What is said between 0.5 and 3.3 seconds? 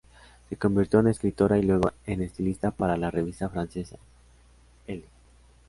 convirtió en escritora y luego en estilista para la